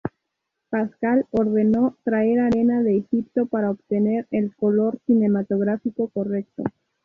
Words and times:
Pascal 0.71 1.27
ordenó 1.29 1.95
traer 2.03 2.39
arena 2.39 2.81
de 2.81 2.97
Egipto 2.97 3.45
para 3.45 3.69
obtener 3.69 4.25
el 4.31 4.55
color 4.55 4.97
cinematográfico 5.05 6.07
correcto. 6.09 6.63